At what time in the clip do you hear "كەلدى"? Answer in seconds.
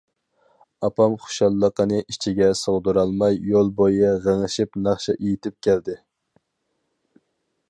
5.69-6.01